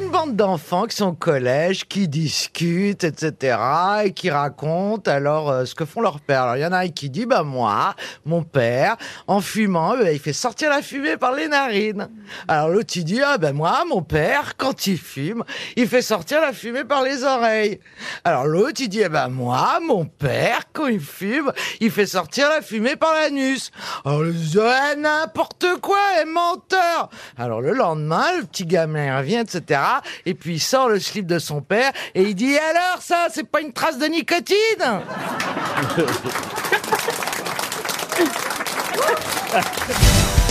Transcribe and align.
bande 0.00 0.36
d'enfants 0.36 0.86
qui 0.86 0.96
sont 0.96 1.08
au 1.08 1.12
collège, 1.12 1.86
qui 1.86 2.08
discutent, 2.08 3.04
etc., 3.04 3.58
et 4.04 4.12
qui 4.12 4.30
racontent 4.30 5.10
alors 5.10 5.50
euh, 5.50 5.64
ce 5.64 5.74
que 5.74 5.84
font 5.84 6.00
leurs 6.00 6.20
pères. 6.20 6.42
Alors 6.42 6.56
il 6.56 6.62
y 6.62 6.66
en 6.66 6.72
a 6.72 6.78
un 6.78 6.88
qui 6.88 7.10
dit, 7.10 7.26
bah 7.26 7.42
moi, 7.42 7.94
mon 8.24 8.42
père, 8.42 8.96
en 9.26 9.40
fumant, 9.40 9.96
euh, 9.96 10.12
il 10.12 10.18
fait 10.18 10.32
sortir 10.32 10.70
la 10.70 10.82
fumée 10.82 11.16
par 11.16 11.32
les 11.32 11.48
narines. 11.48 12.08
Alors 12.48 12.68
l'autre 12.68 12.92
il 12.96 13.04
dit, 13.04 13.20
ah 13.22 13.38
ben 13.38 13.52
moi, 13.52 13.84
mon 13.88 14.02
père, 14.02 14.56
quand 14.56 14.86
il 14.86 14.98
fume, 14.98 15.44
il 15.76 15.88
fait 15.88 16.02
sortir 16.02 16.40
la 16.40 16.52
fumée 16.52 16.84
par 16.84 17.02
les 17.02 17.24
oreilles. 17.24 17.80
Alors 18.24 18.46
l'autre 18.46 18.80
il 18.80 18.88
dit, 18.88 19.02
eh 19.04 19.08
ben 19.08 19.28
moi, 19.28 19.78
mon 19.86 20.04
père, 20.04 20.60
quand 20.72 20.86
il 20.86 21.00
fume, 21.00 21.52
il 21.80 21.90
fait 21.90 22.06
sortir 22.06 22.48
la 22.48 22.62
fumée 22.62 22.96
par 22.96 23.14
l'anus. 23.14 23.70
Alors 24.04 24.22
le 24.22 24.32
dit, 24.32 24.58
Ouais, 24.58 24.96
n'importe 24.96 25.66
quoi, 25.80 25.98
et 26.20 26.24
menteur. 26.24 27.10
Alors 27.36 27.60
le 27.60 27.72
lendemain, 27.72 28.24
le 28.38 28.44
petit 28.44 28.64
gamin 28.64 29.18
revient, 29.18 29.38
etc. 29.38 29.81
Et 30.26 30.34
puis 30.34 30.54
il 30.54 30.60
sort 30.60 30.88
le 30.88 31.00
slip 31.00 31.26
de 31.26 31.38
son 31.38 31.60
père 31.60 31.92
et 32.14 32.22
il 32.22 32.34
dit, 32.34 32.58
alors 32.58 33.00
ça, 33.00 33.28
c'est 33.32 33.48
pas 33.48 33.60
une 33.60 33.72
trace 33.72 33.98
de 33.98 34.06
nicotine 34.06 34.56